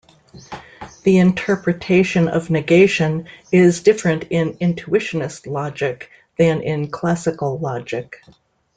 The 1.03 1.19
interpretation 1.19 2.27
of 2.27 2.49
negation 2.49 3.27
is 3.51 3.83
different 3.83 4.23
in 4.31 4.53
intuitionist 4.53 5.45
logic 5.45 6.09
than 6.39 6.61
in 6.63 6.89
classical 6.89 7.59
logic. 7.59 8.19